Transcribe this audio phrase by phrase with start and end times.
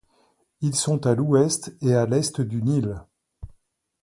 [0.61, 3.03] Ils sont à l'ouest et à l'est du Nil.